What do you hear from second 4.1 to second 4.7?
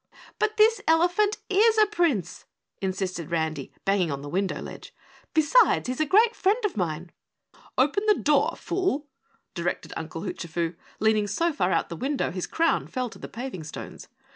on the window